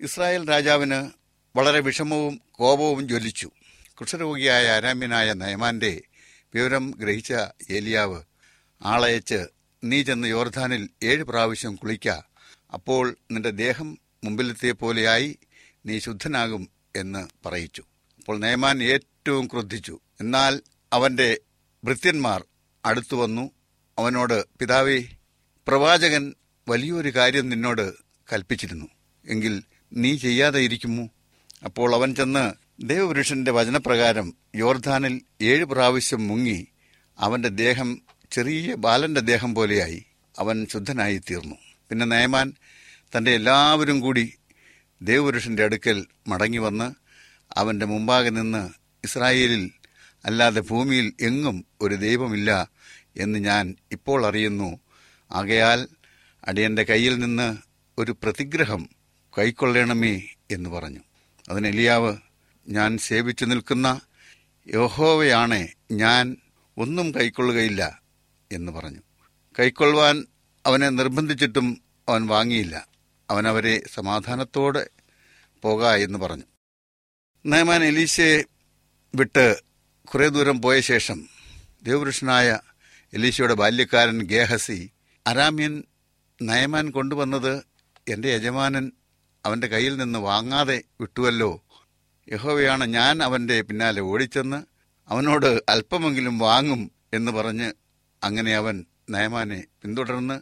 ഇസ്രായേൽ 0.00 0.50
രാജാവിന് 0.50 1.10
വളരെ 1.56 1.80
വിഷമവും 1.80 2.40
കോപവും 2.50 3.08
ജ്വലിച്ചു. 3.08 3.50
കുഷ്ഠരോഗിയായ 4.00 4.68
ആരാമ്യനായ 4.68 5.32
നയമാന്റെ 5.32 6.02
വിവരം 6.54 6.90
ഗ്രഹിച്ച 6.90 7.32
ഏലിയാവ് 7.70 8.22
ആളയച്ച് 8.84 9.46
നീ 9.84 10.02
ചെന്ന് 10.02 10.28
യോർധാനിൽ 10.28 10.88
ഏഴ് 11.02 11.22
പ്രാവശ്യം 11.22 11.76
കുളിക്ക. 11.76 12.08
അപ്പോൾ 12.72 13.16
നിന്റെ 13.30 13.50
ദേഹം 13.50 13.98
മുമ്പിലെത്തിയ 14.24 14.72
പോലെയായി 14.72 15.38
നീ 15.86 15.98
ശുദ്ധനാകും 15.98 16.68
എന്ന് 16.96 17.28
പറയിച്ചു. 17.46 17.82
അപ്പോൾ 18.18 18.38
നയമാൻ 18.38 18.82
ഏറ്റവും 18.82 19.46
ക്രുദ്ധിച്ചു. 19.46 20.00
എന്നാൽ 20.20 20.60
അവന്റെ 20.92 21.40
ഭൃത്യന്മാർ 21.84 22.44
അടുത്തു 22.84 23.16
വന്നു. 23.16 23.50
അവനോട് 23.98 24.44
പിതാവേ 24.58 25.04
പ്രവാചകൻ 25.68 26.34
വലിയൊരു 26.68 27.10
കാര്യം 27.10 27.48
നിന്നോട് 27.48 27.92
കൽപ്പിച്ചിരുന്നു. 28.32 28.86
എങ്കിൽ 29.26 29.62
നീ 29.92 30.16
ചെയ്യാതെ 30.16 30.60
ഇരിക്കുമോ? 30.60 31.08
അപ്പോൾ 31.64 31.94
അവൻ 31.94 32.14
ചെന്ന് 32.14 32.52
ദേവപുരുഷന്റെ 32.88 33.50
വചനപ്രകാരം 33.50 34.34
യോർധാനിൽ 34.54 35.20
ഏഴ് 35.42 35.64
പ്രാവശ്യം 35.64 36.28
മുങ്ങി 36.28 36.66
അവന്റെ 37.18 37.48
ദേഹം 37.48 38.02
ചെറിയ 38.32 38.74
ബാലന്റെ 38.74 39.20
ദേഹം 39.20 39.54
പോലെയായി. 39.54 40.04
അവൻ 40.38 40.66
ശുദ്ധനായി 40.66 41.18
തീർന്നു 41.18 41.56
പിന്നെ 41.88 42.06
നയമാൻ 42.06 42.52
തന്റെ 43.16 43.30
എല്ലാവരും 43.30 44.00
കൂടി 44.00 44.34
ദേവപുരുഷന്റെ 45.02 45.64
അടുക്കൽ 45.64 46.06
മടങ്ങി 46.28 46.58
വന്ന് 46.58 46.94
അവന്റെ 47.56 47.86
മുമ്പാകെ 47.86 48.30
നിന്ന് 48.30 48.70
ഇസ്രായേലിൽ 49.04 49.70
അല്ലാതെ 50.24 50.60
ഭൂമിയിൽ 50.60 51.12
എങ്ങും 51.20 51.64
ഒരു 51.80 51.94
ദൈവമില്ല 51.94 52.70
എന്ന് 53.16 53.38
ഞാൻ 53.38 53.76
ഇപ്പോൾ 53.92 54.26
അറിയുന്നു. 54.26 54.80
ആകയാൽ 55.32 55.88
അടിയന്റെ 56.44 56.82
കയ്യിൽ 56.82 57.18
നിന്ന് 57.18 57.56
ഒരു 57.98 58.12
പ്രതിഗ്രഹം 58.22 58.88
കൈക്കൊള്ളണമേ 59.38 60.22
എന്ന് 60.50 60.70
പറഞ്ഞു. 60.70 61.00
അതിന് 61.50 61.66
എലിയാവ് 61.66 62.16
ഞാൻ 62.68 62.98
സേവിച്ചു 62.98 63.44
നിൽക്കുന്ന 63.44 64.00
യഹോവയാണ് 64.74 65.68
ഞാൻ 65.90 66.36
ഒന്നും 66.78 67.14
കൈക്കൊള്ളുകയില്ല. 67.14 68.01
എന്ന് 68.54 68.72
പറഞ്ഞു. 68.72 69.00
കൈക്കൊള്ളുവാൻ 69.58 70.26
അവനെ 70.66 70.88
നിർബന്ധിച്ചിട്ടും 70.88 71.82
അവൻ 72.08 72.26
വാങ്ങിയില്ല. 72.26 72.88
അവൻ 73.30 73.48
അവരെ 73.48 73.82
സമാധാനത്തോടെ 73.94 74.90
പോക 75.62 75.86
എന്ന് 75.86 76.18
പറഞ്ഞു. 76.18 76.44
നയമാൻ 77.46 77.84
എലീശയെ 77.84 78.44
വിട്ട് 79.14 79.62
കുറേ 80.04 80.28
ദൂരം 80.28 80.62
പോയ 80.62 80.80
ശേഷം 80.80 81.28
ദേവപുരുഷനായ 81.82 82.58
എലീശയുടെ 83.14 83.54
ബാല്യക്കാരൻ 83.54 84.22
ഗേഹസി 84.22 84.90
അരാമ്യൻ 85.26 85.84
നയമാൻ 86.42 86.90
കൊണ്ടുവന്നത് 86.90 87.64
എന്റെ 88.08 88.28
യജമാനൻ 88.28 88.92
അവന്റെ 89.44 89.66
കയ്യിൽ 89.66 89.96
നിന്ന് 89.96 90.18
വാങ്ങാതെ 90.18 90.82
വിട്ടുവല്ലോ. 91.00 91.64
യഹോവയാണ് 92.32 92.84
ഞാൻ 92.84 93.22
അവന്റെ 93.22 93.62
പിന്നാലെ 93.62 94.00
ഓടിച്ചെന്ന് 94.00 94.64
അവനോട് 95.08 95.62
അല്പമെങ്കിലും 95.68 96.38
വാങ്ങും 96.38 96.90
എന്ന് 97.12 97.32
പറഞ്ഞ് 97.32 97.72
അങ്ങനെ 98.22 98.54
അവൻ 98.54 98.84
നയമാനെ 99.10 99.64
പിന്തുടർന്ന് 99.82 100.40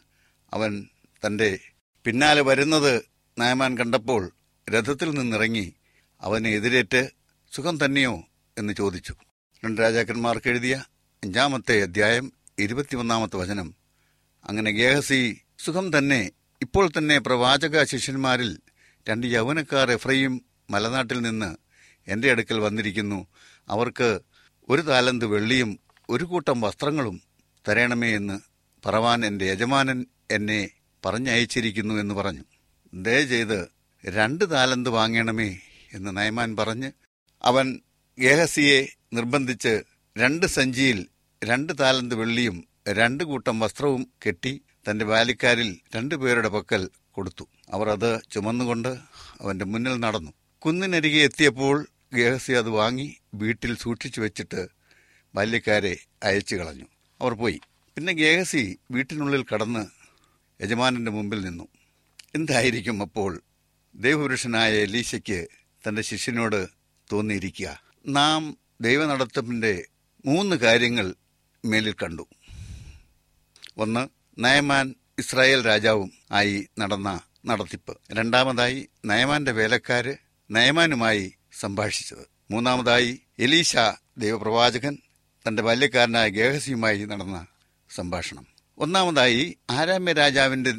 അവൻ 0.55 0.89
തന്റെ 1.27 1.59
പിന്നാലെ 2.05 2.41
വരുന്നത് 2.41 3.03
നയമാൻ 3.39 3.79
കണ്ടപ്പോൾ 3.79 4.31
രഥത്തിൽ 4.71 5.11
നിന്നിറങ്ങി 5.11 5.75
അവനെ 6.21 6.51
എതിരേറ്റ് 6.51 7.11
സുഖം 7.53 7.85
തന്നെയോ? 7.85 8.25
എന്ന് 8.59 8.73
ചോദിച്ചു. 8.73 9.15
രണ്ട് 9.65 9.81
രാജാക്കന്മാർക്ക് 9.81 10.49
എഴുതിയ 10.49 10.85
അഞ്ചാമത്തെ 11.25 11.83
അധ്യായം 11.83 12.33
ഇരുപത്തിയൊന്നാമത്തെ 12.59 13.37
വചനം. 13.37 13.75
അങ്ങനെ 14.45 14.71
ഗേഹസി 14.71 15.41
സുഖം 15.59 15.99
തന്നെ 15.99 16.31
ഇപ്പോൾ 16.61 16.91
തന്നെ 16.99 17.19
പ്രവാചക 17.19 17.85
ശിഷ്യന്മാരിൽ 17.85 18.59
രണ്ട് 19.09 19.27
യൗവനക്കാർ 19.27 19.91
എഫ്രയും 19.91 20.45
മലനാട്ടിൽ 20.71 21.21
നിന്ന് 21.21 21.57
എന്റെ 22.09 22.31
അടുക്കൽ 22.31 22.61
വന്നിരിക്കുന്നു. 22.61 23.27
അവർക്ക് 23.69 24.21
ഒരു 24.69 24.83
താലന്ത് 24.83 25.27
വെള്ളിയും 25.27 25.79
ഒരു 26.11 26.25
കൂട്ടം 26.25 26.61
വസ്ത്രങ്ങളും 26.61 27.30
തരണമേ 27.69 28.15
എന്ന് 28.15 28.41
പറവാൻ 28.87 29.27
എന്റെ 29.27 29.45
യജമാനൻ 29.45 30.07
എന്നെ 30.31 30.71
പറഞ്ഞയച്ചിരിക്കുന്നു 31.07 31.95
എന്ന് 31.95 32.15
പറഞ്ഞു. 32.15 32.45
ദയ 32.95 33.25
ചെയ്ത് 33.25 33.69
രണ്ട് 34.05 34.51
താലന്ത് 34.51 34.91
വാങ്ങണമേ 34.91 35.59
എന്ന് 35.93 36.17
നയമാൻ 36.17 36.57
പറഞ്ഞ് 36.57 36.93
അവൻ 37.45 37.81
ഗേഹസിയെ 38.19 38.89
നിർബന്ധിച്ച് 39.13 39.83
രണ്ട് 40.19 40.47
സഞ്ചിയിൽ 40.47 41.07
രണ്ട് 41.45 41.73
താലന്ത് 41.81 42.15
വെള്ളിയും 42.15 42.69
രണ്ട് 42.89 43.25
കൂട്ടം 43.25 43.61
വസ്ത്രവും 43.61 44.13
കെട്ടി 44.27 44.63
തന്റെ 44.89 45.05
ബാലിക്കാരിൽ 45.05 45.81
രണ്ടുപേരുടെ 45.97 46.49
പക്കൽ 46.49 46.91
കൊടുത്തു. 47.11 47.49
അവർ 47.71 47.89
അത് 47.89 48.21
ചുമന്നുകൊണ്ട് 48.31 48.89
അവന്റെ 49.41 49.65
മുന്നിൽ 49.65 49.97
നടന്നു. 49.97 50.33
കുന്നിനരികെ 50.59 51.23
എത്തിയപ്പോൾ 51.23 51.89
ഗേഹസി 52.15 52.53
അത് 52.53 52.69
വാങ്ങി 52.69 53.17
വീട്ടിൽ 53.35 53.77
സൂക്ഷിച്ചു 53.77 54.21
വെച്ചിട്ട് 54.21 54.69
ബാല്യക്കാരെ 55.35 55.97
അയച്ചു 56.23 56.57
കളഞ്ഞു. 56.57 56.87
അവർ 57.21 57.35
പോയി. 57.35 57.61
പിന്നെ 57.97 58.13
ഗേഹസി 58.13 58.79
വീട്ടിനുള്ളിൽ 58.91 59.45
കടന്ന് 59.55 59.87
യജമാനന്റെ 60.63 61.11
മുമ്പിൽ 61.11 61.41
നിന്നു. 61.41 61.69
എന്തായിരിക്കും 62.35 63.03
അപ്പോൾ 63.03 63.43
ദൈവപുരുഷനായ 63.95 64.73
എലീശയ്ക്ക് 64.73 65.47
തന്റെ 65.89 66.03
ശിഷ്യനോട് 66.03 66.67
തോന്നിയിരിക്കുക? 67.13 67.83
നാം 68.07 68.57
ദൈവനടത്തപ്പിന്റെ 68.81 69.87
മൂന്ന് 70.25 70.57
കാര്യങ്ങൾ 70.57 71.15
മേലിൽ 71.65 71.93
കണ്ടു. 71.93 72.29
ഒന്ന് 73.77 74.09
നയമാൻ 74.39 74.95
ഇസ്രായേൽ 75.19 75.67
രാജാവും 75.67 76.13
ആയി 76.33 76.69
നടന്ന 76.79 77.21
നടത്തിപ്പ്. 77.47 77.99
രണ്ടാമതായി 78.13 78.89
നയമാന്റെ 79.05 79.53
വേലക്കാര് 79.53 80.15
നയമാനുമായി 80.51 81.35
സംഭാഷിച്ചത്. 81.61 82.27
മൂന്നാമതായി 82.51 83.21
എലീശ 83.39 83.77
ദൈവപ്രവാചകൻ 84.19 84.99
തന്റെ 85.49 85.63
ബാല്യക്കാരനായ 85.63 86.29
ഗേഹസിയുമായി 86.29 87.05
നടന്ന 87.05 87.47
സംഭാഷണം. 87.95 88.47
ഒന്നാമതായി 88.79 89.59
ആരാമ്യ 89.71 90.13
രാജാവിന്റെ 90.13 90.75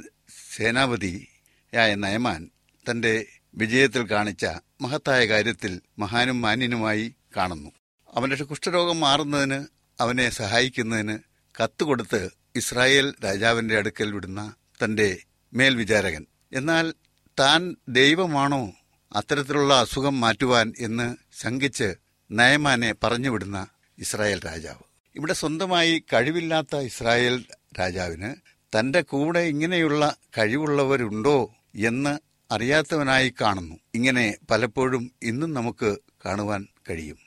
സേനാപതിയായ 0.55 1.95
നയമാൻ 1.95 2.49
തന്റെ 2.89 3.25
വിജയത്തിൽ 3.53 4.11
കാണിച്ച 4.11 4.45
മഹത്തായ 4.81 5.25
കാര്യത്തിൽ 5.25 5.81
മഹാനും 5.99 6.41
മാന്യനുമായി 6.41 7.15
കാണുന്നു. 7.37 7.71
അവന്റെ 8.13 8.43
കുഷ്ഠരോഗം 8.43 8.99
മാറുന്നതിന് 8.99 9.65
അവനെ 9.99 10.29
സഹായിക്കുന്നതിന് 10.29 11.17
കത്ത് 11.63 11.83
കൊടുത്ത് 11.83 12.29
ഇസ്രായേൽ 12.55 13.13
രാജാവിന്റെ 13.23 13.77
അടുക്കൽ 13.77 14.11
വിടുന്ന 14.11 14.53
തന്റെ 14.83 15.17
മേൽവിചാരകൻ. 15.53 16.25
എന്നാൽ 16.53 16.93
താൻ 17.39 17.75
ദൈവമാണോ 17.89 18.73
അത്തരത്തിലുള്ള 19.15 19.73
അസുഖം 19.79 20.19
മാറ്റുവാൻ 20.19 20.73
എന്ന് 20.79 21.15
ശങ്കിച്ച് 21.41 21.95
നയമാനെ 22.31 22.93
പറഞ്ഞുവിടുന്ന 23.03 23.67
ഇസ്രായേൽ 24.01 24.39
രാജാവ്. 24.45 24.83
ഇവിടെ 25.15 25.33
സ്വന്തമായി 25.33 26.03
കഴിവില്ലാത്ത 26.13 26.75
ഇസ്രായേൽ 26.75 27.45
രാജാവിന് 27.79 28.35
തന്റെ 28.79 29.01
കൂടെ 29.01 29.39
ഇങ്ങനെയുള്ള 29.39 30.15
കഴിവുള്ളവരുണ്ടോ 30.37 31.53
എന്ന് 31.75 32.19
അറിയാത്തവനായി 32.53 33.33
കാണുന്നു. 33.41 33.75
ഇങ്ങനെ 33.95 34.35
പലപ്പോഴും 34.51 35.11
ഇന്നും 35.23 35.53
നമുക്ക് 35.53 35.97
കാണുവാൻ 36.25 36.67
കഴിയും. 36.89 37.17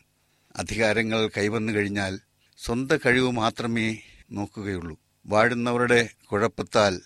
അധികാരങ്ങൾ 0.57 1.29
കൈവന്നു 1.29 1.73
കഴിഞ്ഞാൽ 1.73 2.21
സ്വന്തം 2.59 2.99
കഴിവ് 3.07 3.31
മാത്രമേ 3.31 3.99
നോക്കുകയുള്ളൂ. 4.31 4.99
വാഴുന്നവരുടെ 5.27 6.09
കുഴപ്പത്താൽ 6.33 7.01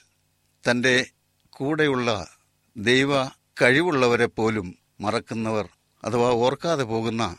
തന്റെ 0.70 1.07
കൂടെയുള്ള 1.50 2.28
ദൈവ 2.76 3.28
കഴിവുള്ളവരെ 3.62 4.26
പോലും 4.26 4.78
മറക്കുന്നവർ 5.00 5.68
അഥവാ 6.04 6.31
ഓർക്കാതെ 6.31 6.85
പോകുന്ന 6.85 7.37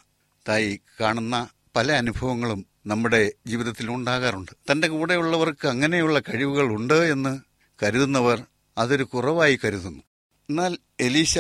തായി 0.48 0.82
കാണുന്ന 1.02 1.50
പല 1.76 1.92
അനുഭവങ്ങളും 1.92 2.66
നമ്മുടെ 2.88 3.32
ജീവിതത്തിൽ 3.48 3.92
ഉണ്ടാകാറുണ്ട്. 3.92 4.52
തന്റെ 4.72 4.88
കൂടെയുള്ളവർക്ക് 4.88 5.68
അങ്ങനെയുള്ള 5.68 6.20
കഴിവുകൾ 6.20 6.74
ഉണ്ട് 6.74 6.94
എന്ന് 6.94 7.40
കരുതുന്നവർ 7.84 8.44
അതൊരു 8.78 9.04
കുറവായി 9.04 9.60
കരുതുന്നു. 9.66 10.04
എന്നാൽ 10.50 10.78
എലീശ 11.00 11.40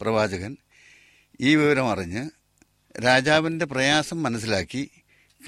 പ്രവാചകൻ 0.00 0.56
ഈ 1.40 1.56
വിവരം 1.56 1.90
അറിഞ്ഞ് 1.90 2.30
രാജാവിന്റെ 3.04 3.64
പ്രയാസം 3.64 4.22
മനസ്സിലാക്കി 4.22 4.90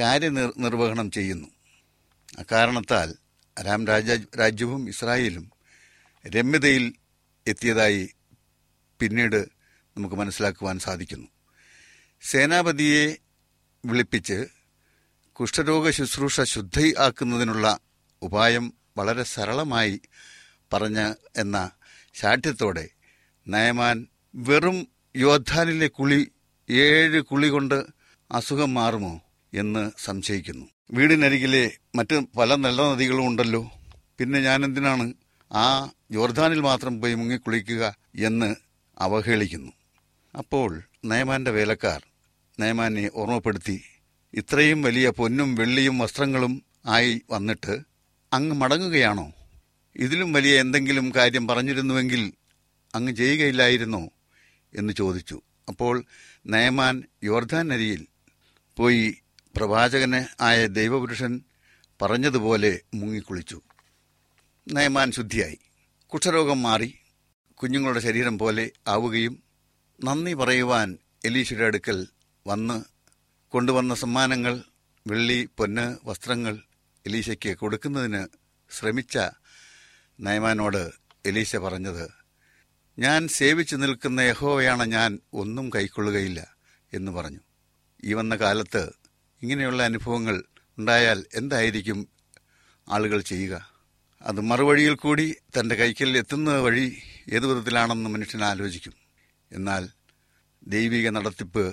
കാര്യനിർ 0.01 0.53
നിർവഹണം 0.59 1.11
ചെയ്യുന്നു. 1.11 1.49
അക്കാരണത്താൽ 2.39 3.15
അരാം 3.59 3.87
രാജ 3.87 4.11
രാജ്യവും 4.41 4.89
ഇസ്രായേലും 4.89 5.51
രമ്യതയിൽ 6.27 6.93
എത്തിയതായി 7.47 8.11
പിന്നീട് 9.01 9.49
നമുക്ക് 9.97 10.15
മനസ്സിലാക്കുവാൻ 10.15 10.79
സാധിക്കുന്നു. 10.79 11.29
സേനാപതിയെ 12.23 13.26
വിളിപ്പിച്ച് 13.87 14.39
കുഷ്ഠരോഗ 15.33 15.91
ശുശ്രൂഷ 15.91 16.41
ശുദ്ധി 16.41 16.95
ആക്കുന്നതിനുള്ള 16.99 17.79
ഉപായം 18.23 18.75
വളരെ 18.99 19.23
സരളമായി 19.23 20.01
പറഞ്ഞ 20.73 21.01
എന്ന 21.37 21.71
ശാഠ്യത്തോടെ 22.15 22.89
നയമാൻ 23.49 24.07
വെറും 24.35 24.79
യോദ്ധാനിലെ 25.17 25.89
കുളി 25.89 26.21
ഏഴ് 26.71 27.21
കുളി 27.21 27.49
കൊണ്ട് 27.49 27.79
അസുഖം 28.33 28.75
മാറുമോ 28.75 29.21
എന്ന് 29.53 29.91
സംശയിക്കുന്നു. 29.99 30.67
വീടിനരികിലെ 30.91 31.65
മറ്റ് 31.95 32.17
പല 32.39 32.55
നല്ല 32.55 32.83
നദികളും 32.83 33.27
ഉണ്ടല്ലോ. 33.27 33.63
പിന്നെ 34.19 34.41
ഞാൻ 34.41 34.65
എന്തിനാണ് 34.65 35.15
ആ 35.53 35.91
ജോർദാനിൽ 36.11 36.61
മാത്രം 36.61 37.01
പോയി 37.01 37.15
മുങ്ങി 37.15 37.37
കുളിക്കുക 37.37 37.95
എന്ന് 38.17 38.57
അവഹേളിക്കുന്നു. 38.99 39.73
അപ്പോൾ 40.39 40.83
നയമാന്റെ 41.05 41.51
വേലക്കാർ 41.51 42.01
നയമാനെ 42.59 43.11
ഓർമ്മപ്പെടുത്തി. 43.15 43.83
ഇത്രയും 44.35 44.83
വലിയ 44.83 45.11
പൊന്നും 45.11 45.55
വെള്ളിയും 45.55 45.99
വസ്ത്രങ്ങളും 45.99 46.63
ആയി 46.87 47.21
വന്നിട്ട് 47.31 47.81
അങ്ങ് 48.33 48.57
മടങ്ങുകയാണോ? 48.57 49.33
ഇതിലും 49.97 50.33
വലിയ 50.33 50.61
എന്തെങ്കിലും 50.61 51.13
കാര്യം 51.17 51.49
പറഞ്ഞിരുന്നുവെങ്കിൽ 51.49 52.33
അങ്ങ് 52.95 53.13
ചെയ്യുകയില്ലായിരുന്നോ? 53.13 54.09
എന്ന് 54.75 54.93
ചോദിച്ചു. 54.93 55.41
അപ്പോൾ 55.69 56.05
നയമാൻ 56.47 57.03
യോർധാൻ 57.25 57.69
നദിയിൽ 57.69 58.07
പോയി 58.77 59.19
പ്രവാചകന് 59.57 60.43
ആയ 60.43 60.67
ദൈവപുരുഷൻ 60.67 61.41
പറഞ്ഞതുപോലെ 62.03 62.81
മുങ്ങിക്കുളിച്ചു. 62.95 63.61
നയമാൻ 64.73 65.13
ശുദ്ധിയായി. 65.13 65.59
കുഷ്ഠരോഗം 66.07 66.63
മാറി. 66.63 66.99
കുഞ്ഞുങ്ങളുടെ 67.55 68.01
ശരീരം 68.01 68.39
പോലെ 68.39 68.71
ആവുകയും 68.89 69.43
നന്ദി 70.05 70.35
പറയുവാൻ 70.35 70.99
എലീശയുടെ 71.25 71.65
അടുക്കൽ 71.65 72.07
വന്ന് 72.49 72.77
കൊണ്ടുവന്ന 73.53 73.95
സമ്മാനങ്ങൾ 73.95 74.55
വെള്ളി 75.07 75.49
പൊന്ന് 75.57 75.85
വസ്ത്രങ്ങൾ 76.05 76.55
എലീശയ്ക്ക് 77.05 77.53
കൊടുക്കുന്നതിന് 77.59 78.23
ശ്രമിച്ച 78.71 79.17
നയമാനോട് 80.19 80.83
എലീശ 81.27 81.57
പറഞ്ഞത് 81.57 82.05
ഞാൻ 82.99 83.29
സേവിച്ചു 83.29 83.77
നിൽക്കുന്ന 83.77 84.21
യഹോവയാണ് 84.21 84.85
ഞാൻ 84.87 85.11
ഒന്നും 85.33 85.67
കൈക്കൊള്ളുകയില്ല 85.75 86.41
എന്ന് 86.93 87.13
പറഞ്ഞു. 87.13 87.43
ഈ 88.05 88.13
വന്ന 88.13 88.37
കാലത്ത് 88.37 88.83
ഇങ്ങനെയുള്ള 89.43 89.83
അനുഭവങ്ങൾ 89.83 90.37
ഉണ്ടായാൽ 90.79 91.19
എന്തായിരിക്കും 91.35 91.99
ആളുകൾ 92.87 93.21
ചെയ്യുക? 93.21 93.55
അത് 94.23 94.41
മറുവഴിയിൽ 94.41 94.95
കൂടി 94.95 95.27
തന്റെ 95.57 95.75
കൈക്കൽ 95.75 96.17
എത്തുന്ന 96.19 96.51
വഴി 96.57 96.87
ഏതു 97.33 97.47
വിധത്തിലാണെന്ന് 97.47 98.11
മനുഷ്യൻ 98.11 98.45
ആലോചിക്കും. 98.45 98.95
എന്നാൽ 99.51 99.83
ദൈവിക 100.67 101.09
നടത്തിപ്പ് 101.09 101.65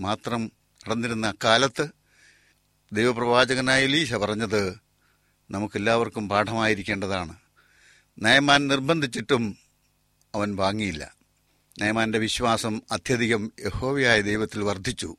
മാത്രം 0.00 0.52
നടന്നിരുന്ന 0.88 1.34
കാലത്ത് 1.44 1.88
ദൈവപ്രവാചകനായ 2.92 3.86
ലീശ 3.86 4.14
പറഞ്ഞത് 4.14 4.78
നമുക്കെല്ലാവർക്കും 5.50 6.28
പാഠമായിരിക്കേണ്ടതാണ്. 6.28 7.36
നയമാൻ 8.18 8.68
നിർബന്ധിച്ചിട്ടും 8.68 9.58
അവൻ 10.34 10.56
വാങ്ങിയില്ല. 10.56 11.14
നയമാന്റെ 11.80 12.18
വിശ്വാസം 12.18 12.82
അത്യധികം 12.90 13.52
യഹോവയായ 13.60 14.20
ദൈവത്തിൽ 14.20 14.62
വർദ്ധിച്ചു. 14.62 15.16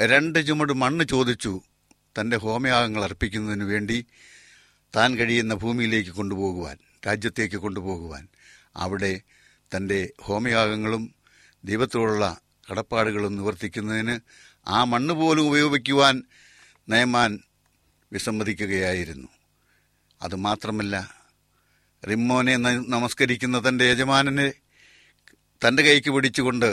രണ്ട് 0.00 0.46
ചുമട് 0.46 0.72
മണ്ണ് 0.72 1.04
ചോദിച്ചു 1.04 1.60
തന്റെ 2.20 2.36
ഹോമയാഗങ്ങൾ 2.36 3.04
അർപ്പിക്കുന്നതിനു 3.04 3.64
വേണ്ടി 3.64 4.06
താൻ 4.96 5.16
കഴിയുന്ന 5.16 5.54
ഭൂമിയിലേക്ക് 5.54 6.10
കൊണ്ടുപോകുവാൻ 6.10 6.76
രാജ്യത്തേക്ക് 7.06 7.56
കൊണ്ടുപോകുവാൻ. 7.56 8.28
അവിടെ 8.76 9.20
തന്റെ 9.76 10.12
ഹോമയാഗങ്ങളും 10.20 11.14
ദൈവത്തോടുള്ള 11.64 12.40
കടപ്പാടുകളും 12.72 13.36
നിവർത്തിക്കുന്നതിന് 13.36 14.16
ആ 14.68 14.84
മണ്ണ് 14.84 15.14
പോലും 15.14 15.46
ഉപയോഗിക്കുവാൻ 15.48 16.16
നയമാൻ 16.88 17.32
വിസമ്മതിക്കുകയായിരുന്നു. 18.12 19.28
അതുമാത്രമല്ല 20.22 20.96
റിമ്മോനെ 22.02 22.56
നമസ്കരിക്കുന്ന 22.94 23.68
തന്റെ 23.68 23.84
യജമാനനെ 23.84 24.46
തന്റെ 25.62 25.82
കൈക്ക് 25.82 26.10
പിടിച്ചുകൊണ്ട് 26.10 26.68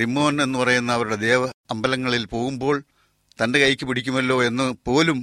റിമ്മോൻ 0.00 0.42
എന്ന് 0.42 0.58
പറയുന്ന 0.58 0.92
അവരുടെ 0.92 1.16
ദേവ 1.16 1.42
അമ്പലങ്ങളിൽ 1.70 2.24
പോകുമ്പോൾ 2.26 2.76
തന്റെ 3.38 3.58
കൈക്ക് 3.58 3.84
പിടിക്കുമല്ലോ 3.86 4.36
എന്ന് 4.44 4.66
പോലും 4.86 5.18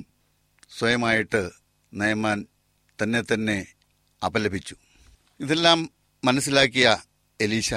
സ്വയമായിട്ട് 0.77 1.41
നയമാൻ 1.93 2.45
തന്നെ 3.03 3.21
തന്നെ 3.33 3.57
അപലപിച്ചു. 4.21 4.75
ഇതെല്ലാം 5.39 5.79
മനസ്സിലാക്കിയ 6.23 6.87
എലീശ 7.39 7.73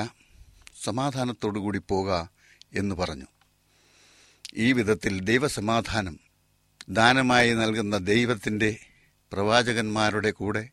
സമാധാനത്തോടുകൂടി 0.84 1.78
പോക 1.78 2.08
എന്ന് 2.74 2.94
പറഞ്ഞു. 2.94 3.26
ഈ 4.54 4.72
വിധത്തിൽ 4.72 5.20
ദൈവസമാധാനം 5.20 6.20
ദാനമായി 6.88 7.54
നൽകുന്ന 7.54 7.96
ദൈവത്തിന്റെ 7.96 8.70
പ്രവാചകന്മാരുടെ 9.32 10.30
കൂടെ 10.30 10.70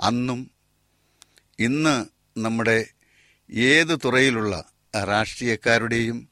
അന്നും 0.00 0.50
ഇന്ന് 1.58 2.06
നമ്മുടെ 2.40 2.78
ഏത് 3.50 3.98
തുറയിലുള്ള 4.04 4.54
രാഷ്ട്രീയക്കാരുടെയും 5.04 6.28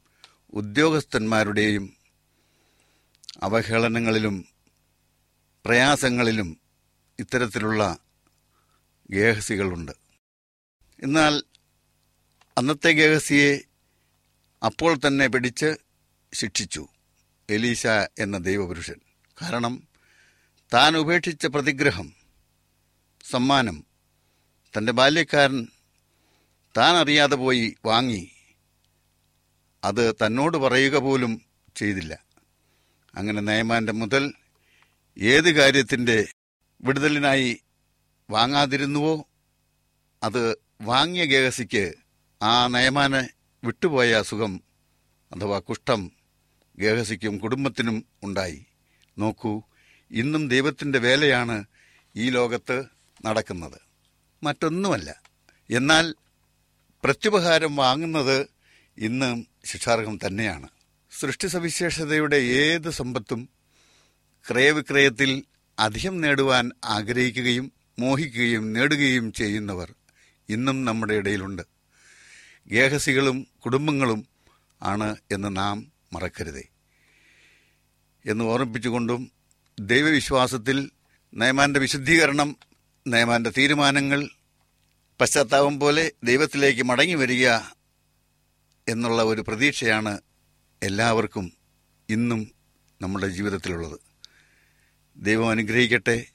ഉദ്യോഗസ്ഥന്മാരുടെയും 0.52 1.96
അവഹേളനങ്ങളിലും 3.42 4.36
പ്രയാസങ്ങളിലും 5.64 6.60
ഇത്തരത്തിലുള്ള 7.18 7.82
ഗേഹസികളുണ്ട്. 9.10 9.92
എന്നാൽ 11.02 11.42
അന്നത്തെ 12.58 12.90
ഗേഹസിയെ 12.90 13.58
അപ്പോൾ 14.64 14.98
തന്നെ 15.06 15.26
പിടിച്ച് 15.26 15.74
ശിക്ഷിച്ചു 16.34 16.88
എലീശ 17.50 17.86
എന്ന 18.18 18.38
ദൈവപുരുഷൻ. 18.38 18.94
കാരണം 19.42 19.88
താൻ 20.74 20.96
ഉപേക്ഷിച്ച 20.96 21.46
പ്രതിഗ്രഹം 21.46 22.12
സമ്മാനം 23.30 23.86
തന്റെ 24.76 24.92
ബാല്യക്കാരൻ 24.92 25.68
താൻ 26.76 26.96
അറിയാതെ 26.96 27.36
പോയി 27.36 27.76
വാങ്ങി. 27.84 28.30
അത് 29.84 30.14
തന്നോട് 30.14 30.56
പറയുക 30.56 30.96
പോലും 30.96 31.42
ചെയ്തില്ല. 31.76 32.24
അങ്ങനെ 33.14 33.40
നയമാന്റെ 33.40 33.92
മുതൽ 33.92 34.32
ഏത് 35.18 35.50
കാര്യത്തിന്റെ 35.50 36.26
വിടുതലിനായി 36.82 37.62
വാങ്ങാതിരുന്നുവോ? 38.30 39.28
അത് 40.22 40.56
വാങ്ങിയ 40.82 41.24
ഗേഹസിക്ക് 41.24 42.01
ആ 42.42 42.66
നയമാനെ 42.66 43.28
വിട്ടുപോയ 43.64 44.12
അസുഖം 44.12 44.60
അഥവാ 45.32 45.58
കുഷ്ഠം 45.58 46.12
ഗേഹസിക്കും 46.78 47.38
കുടുംബത്തിനും 47.38 48.04
ഉണ്ടായി. 48.22 48.64
നോക്കൂ 49.18 49.62
ഇന്നും 50.10 50.48
ദൈവത്തിന്റെ 50.48 50.98
വേലയാണ് 50.98 51.64
ഈ 52.16 52.30
ലോകത്ത് 52.30 52.84
നടക്കുന്നത്. 53.24 53.80
മറ്റൊന്നുമല്ല. 54.42 55.22
എന്നാൽ 55.70 56.14
പ്രത്യുപഹാരം 57.04 57.76
വാങ്ങുന്നത് 57.76 58.46
ഇന്ന് 58.98 59.44
ശിക്ഷാർഹം 59.64 60.18
തന്നെയാണ്. 60.26 60.68
സൃഷ്ടി 61.20 61.46
സവിശേഷതയുടെ 61.46 62.36
ഏത് 62.36 62.90
സമ്പത്തും 62.90 63.48
ക്രയവിക്രയത്തിൽ 64.50 65.44
അധികം 65.78 66.20
നേടുവാൻ 66.20 66.70
ആഗ്രഹിക്കുകയും 66.84 67.72
മോഹിക്കുകയും 67.98 68.72
നേടുകയും 68.72 69.32
ചെയ്യുന്നവർ 69.32 69.94
ഇന്നും 70.48 70.84
നമ്മുടെ 70.84 71.14
ഇടയിലുണ്ട്. 71.14 71.71
ഗേഹസികളും 72.66 73.46
കുടുംബങ്ങളും 73.64 74.26
ആണ് 74.82 75.16
എന്ന് 75.30 75.56
നാം 75.56 75.92
മറക്കരുതേ. 76.12 76.64
എന്ന് 78.26 78.44
ഓർമ്മിപ്പിച്ചുകൊണ്ടും 78.44 79.32
ദൈവവിശ്വാസത്തിൽ 79.80 80.90
നയമാന്റെ 81.34 81.80
വിശുദ്ധീകരണം 81.80 82.56
നയമാന്റെ 83.06 83.50
തീരുമാനങ്ങൾ 83.50 84.28
പശ്ചാത്താപം 85.20 85.80
പോലെ 85.80 86.12
ദൈവത്തിലേക്ക് 86.24 86.82
മടങ്ങി 86.82 87.14
വരിക 87.14 87.50
എന്നുള്ള 88.88 89.22
ഒരു 89.22 89.40
പ്രതീക്ഷയാണ് 89.40 90.20
എല്ലാവർക്കും 90.82 91.52
ഇന്നും 92.08 92.50
നമ്മുടെ 93.02 93.28
ജീവിതത്തിലുള്ളത്. 93.28 94.00
ദൈവം 95.16 95.50
അനുഗ്രഹിക്കട്ടെ. 95.50 96.31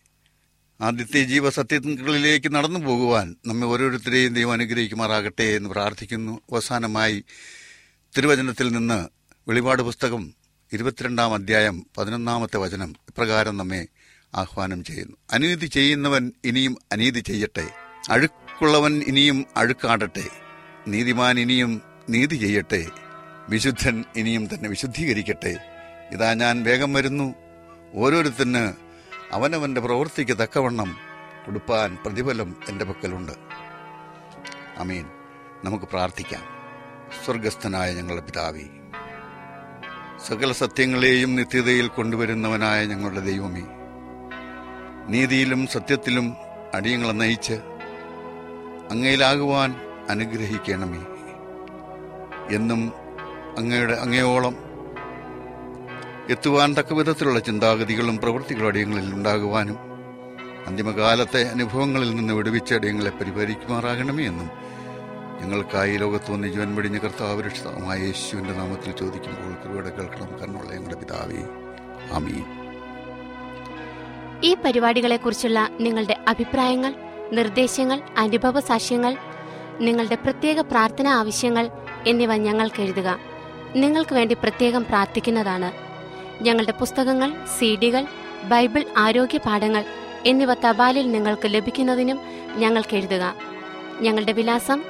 ആദ്യത്തെ 0.81 1.23
ജീവസത്യങ്ങളിലേക്ക് 1.23 2.55
നടന്നു 2.55 2.79
പോകുവാൻ 2.79 3.35
നമ്മെ 3.45 3.67
ഓരോരുത്തരെയും 3.67 4.33
ദൈവം 4.33 4.53
അനുഗ്രഹിക്കുമാറാകട്ടെ 4.53 5.43
എന്ന് 5.43 5.69
പ്രാർത്ഥിക്കുന്നു. 5.69 6.41
അവസാനമായി 6.51 7.23
തിരുവചനത്തിൽ 8.17 8.71
നിന്ന് 8.71 9.07
വെളിപാട് 9.47 9.81
പുസ്തകം 9.81 10.33
ഇരുപത്തിരണ്ടാം 10.73 11.33
അധ്യായം 11.33 11.85
പതിനൊന്നാമത്തെ 11.97 12.57
വചനം 12.57 12.95
ഇപ്രകാരം 13.09 13.57
നമ്മെ 13.57 13.87
ആഹ്വാനം 14.35 14.83
ചെയ്യുന്നു. 14.83 15.17
അനീതി 15.31 15.65
ചെയ്യുന്നവൻ 15.65 16.31
ഇനിയും 16.45 16.77
അനീതി 16.91 17.19
ചെയ്യട്ടെ. 17.19 17.67
അഴുക്കുള്ളവൻ 18.09 19.03
ഇനിയും 19.07 19.45
അഴുക്കാടട്ടെ. 19.57 20.27
നീതിമാൻ 20.87 21.39
ഇനിയും 21.39 21.81
നീതി 22.09 22.35
ചെയ്യട്ടെ. 22.35 22.87
വിശുദ്ധൻ 23.49 24.03
ഇനിയും 24.15 24.45
തന്നെ 24.45 24.69
വിശുദ്ധീകരിക്കട്ടെ. 24.69 25.57
ഇതാ 26.11 26.33
ഞാൻ 26.33 26.63
വേഗം 26.63 26.93
വരുന്നു. 26.93 27.35
ഓരോരുത്തന് 27.93 28.86
അവനവന്റെ 29.31 29.81
പ്രവൃത്തിക്ക് 29.81 30.37
തക്കവണ്ണം 30.37 30.97
കൊടുപ്പാൻ 31.45 31.97
പ്രതിഫലം 32.05 32.55
എന്റെ 32.69 32.85
പക്കലുണ്ട്. 32.85 33.31
അമീൻ 34.77 35.05
നമുക്ക് 35.63 35.85
പ്രാർത്ഥിക്കാം. 35.85 36.43
സ്വർഗസ്ഥനായ 37.25 37.93
ഞങ്ങളുടെ 37.93 38.25
പിതാവി 38.25 38.65
സകല 40.27 40.51
സത്യങ്ങളെയും 40.51 41.35
നിത്യതയിൽ 41.35 41.87
കൊണ്ടുവരുന്നവനായ 41.87 42.85
ഞങ്ങളുടെ 42.85 43.19
ദൈവമേ 43.19 43.63
നീതിയിലും 45.07 45.67
സത്യത്തിലും 45.67 46.35
അടിയങ്ങളെ 46.73 47.11
നയിച്ച് 47.11 47.53
അങ്ങയിലാകുവാൻ 48.91 49.75
അനുഗ്രഹിക്കണമേ. 50.09 51.05
എന്നും 52.55 52.93
അങ്ങയുടെ 53.57 53.93
അങ്ങയോളം 53.93 54.66
എത്തുവാൻ 56.29 56.73
തക്ക 56.73 56.93
വിധത്തിലുള്ള 56.93 57.39
ചിന്താഗതികളും 57.39 58.17
പ്രവൃത്തികളും 58.17 58.67
അടിയങ്ങളിൽ 58.67 59.13
ഉണ്ടാകുവാനും 59.13 59.77
അന്തിമകാലത്തെ 60.67 61.43
അനുഭവങ്ങളിൽ 61.43 62.15
നിന്ന് 62.15 62.33
വിടുവിച്ച 62.33 62.73
അടിയങ്ങളെ 62.73 63.09
പരിപാലിക്കുമാറാകണമേ 63.09 64.25
എന്നും 64.25 64.49
ഞങ്ങൾക്കായി 65.41 65.97
ലോകത്ത് 65.97 66.31
വന്ന് 66.31 66.47
ജീവൻ 66.47 66.75
വെടിഞ്ഞ 66.75 66.97
കർത്താവ് 66.97 67.43
യേശുവിന്റെ 67.99 68.53
നാമത്തിൽ 68.53 68.91
ചോദിക്കുമ്പോൾ 68.91 69.63
കൃപയുടെ 69.63 69.89
കേൾക്കണം 69.89 70.39
കണ്ണുള്ള 70.39 70.69
ഞങ്ങളുടെ 70.69 70.95
പിതാവേ. 70.95 71.43
ആമീൻ. 72.13 72.45
ഈ 74.43 74.55
പരിപാടികളെക്കുറിച്ചുള്ള 74.65 75.69
നിങ്ങളുടെ 75.79 76.17
അഭിപ്രായങ്ങൾ 76.27 76.95
നിർദ്ദേശങ്ങൾ 77.33 78.01
അനുഭവ 78.17 78.59
സാക്ഷ്യങ്ങൾ 78.59 79.17
നിങ്ങളുടെ 79.79 80.15
പ്രത്യേക 80.15 80.59
പ്രാർത്ഥന 80.59 81.07
ആവശ്യങ്ങൾ 81.07 81.71
എന്നിവ 82.07 82.35
ഞങ്ങൾക്ക് 82.35 82.81
എഴുതുക. 82.81 83.19
നിങ്ങൾക്ക് 83.75 84.13
വേണ്ടി 84.13 84.33
പ്രത്യേകം 84.33 84.85
പ്രാർത്ഥിക്കുന്നതാണ് 84.85 85.86
ഞങ്ങളുടെ 86.41 86.71
പുസ്തകങ്ങൾ 86.71 87.45
സീഡികൾ 87.45 88.05
ബൈബിൾ 88.43 88.85
ആരോഗ്യ 88.97 89.37
പാഠങ്ങൾ 89.37 89.85
എന്നിവ 90.25 90.53
തപാലിൽ 90.53 91.11
നിങ്ങൾക്ക് 91.11 91.41
ലഭിക്കുന്നതിനും 91.45 92.19
ഞങ്ങൾക്ക് 92.55 92.95
എഴുതുക. 92.95 93.35
ഞങ്ങളുടെ 94.01 94.31
വിലാസം 94.31 94.83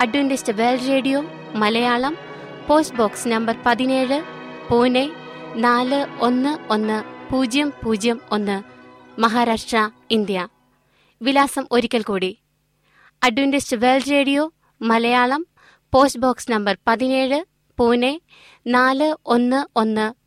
Adventist 0.00 0.52
World 0.52 0.88
Radio 0.88 1.24
Malayalam 1.54 2.16
post 2.68 2.96
box 2.96 3.28
number 3.28 3.56
പതിനേഴ് 3.66 4.22
പൂനെ 4.70 5.10
നാല് 5.54 6.06
ഒന്ന് 6.20 6.72
ഒന്ന് 6.72 7.04
പൂജ്യം 7.32 7.72
പൂജ്യം 7.84 8.20
ഒന്ന് 8.32 8.62
മഹാരാഷ്ട്ര 9.20 9.90
ഇന്ത്യ. 10.10 10.48
വിലാസം 11.22 11.66
ഒരിക്കൽ 11.72 12.02
കൂടി. 12.02 12.38
Adventist 13.24 13.76
World 13.76 14.10
Radio 14.10 14.52
Malayalam 14.82 15.46
post 15.94 16.20
box 16.20 16.50
number 16.50 16.78
പതിനേഴ് 16.86 17.44
പൂനെ 17.78 18.20
നാല് 18.66 19.16
ഒന്ന് 19.26 19.66
ഒന്ന് 19.76 20.23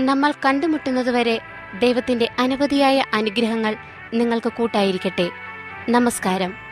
നമ്മൾ 0.00 0.34
കണ്ടുമുട്ടുന്നതുവരെ 0.46 1.40
ദൈവത്തിന്റെ 1.78 2.28
അനവധിയായ 2.38 3.04
അനുഗ്രഹങ്ങൾ 3.14 3.76
നിങ്ങൾക്ക് 4.14 4.52
കൂട്ടായിരിക്കട്ടെ. 4.52 5.30
നമസ്കാരം. 5.88 6.63